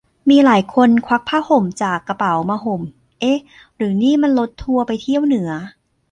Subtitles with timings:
[0.29, 2.81] มีหลายคนควักผ้าห่มจากกระเป๋ามาห่ม
[3.19, 3.39] เอ๊ะ
[3.75, 5.51] หรือนี่มันรถทัวร์ไปเที่ยวเหนือ?